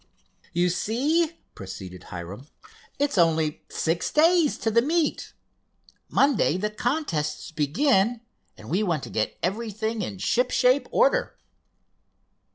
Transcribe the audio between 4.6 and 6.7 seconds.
the meet. Monday